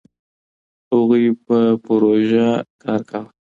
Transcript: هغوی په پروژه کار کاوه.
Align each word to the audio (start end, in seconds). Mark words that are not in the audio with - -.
هغوی 0.91 1.25
په 1.45 1.57
پروژه 1.85 2.47
کار 2.83 3.01
کاوه. 3.09 3.29